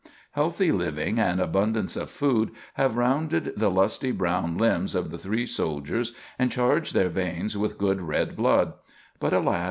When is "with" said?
7.55-7.77